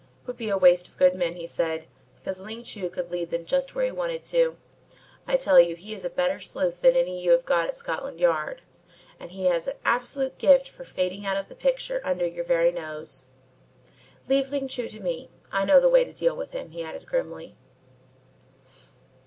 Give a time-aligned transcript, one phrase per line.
[0.23, 3.29] "It would be a waste of good men," he said, "because Ling Chu could lead
[3.29, 4.57] them just where he wanted to.
[5.27, 8.19] I tell you he is a better sleuth than any you have got at Scotland
[8.19, 8.63] Yard,
[9.19, 12.71] and he has an absolute gift for fading out of the picture under your very
[12.71, 13.25] nose.
[14.27, 17.05] Leave Ling Chu to me, I know the way to deal with him," he added
[17.05, 17.55] grimly.